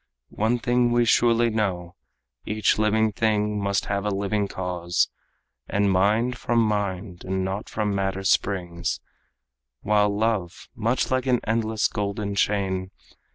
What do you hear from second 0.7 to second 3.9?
we surely know: Each living thing must